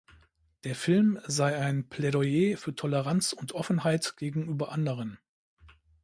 [0.63, 5.19] Der Film sei „ein Plädoyer für Toleranz und Offenheit gegenüber anderen“.